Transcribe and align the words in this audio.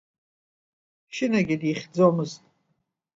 Шьынагьы 1.15 1.55
дихьӡомызт. 1.61 2.41